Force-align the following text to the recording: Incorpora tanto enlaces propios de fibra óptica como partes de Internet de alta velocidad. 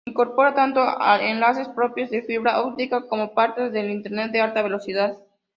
Incorpora 0.07 0.55
tanto 0.55 0.79
enlaces 1.19 1.67
propios 1.67 2.09
de 2.09 2.23
fibra 2.23 2.63
óptica 2.63 3.07
como 3.07 3.35
partes 3.35 3.71
de 3.71 3.91
Internet 3.91 4.31
de 4.31 4.41
alta 4.41 4.63
velocidad. 4.63 5.15